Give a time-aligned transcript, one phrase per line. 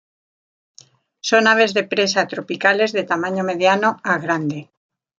[1.29, 4.59] Son aves de presa tropicales de tamaño mediano a grande.